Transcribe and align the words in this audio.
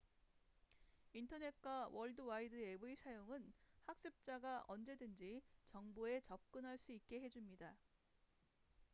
인터넷과 1.13 1.87
월드와이드웹의 1.91 2.95
사용은 2.95 3.53
학습자가 3.85 4.63
언제든지 4.67 5.43
정보에 5.67 6.19
접근할 6.21 6.79
수 6.79 6.91
있게 6.91 7.21
해줍니다 7.21 7.77